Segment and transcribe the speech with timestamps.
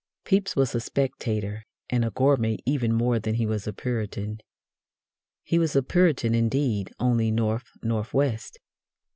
[0.25, 4.39] Pepys was a spectator and a gourmet even more than he was a Puritan.
[5.43, 8.57] He was a Puritan, indeed, only north north west.